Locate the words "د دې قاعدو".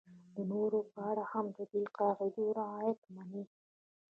1.57-2.43